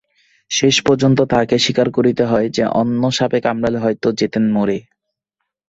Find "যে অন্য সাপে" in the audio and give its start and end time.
2.49-3.39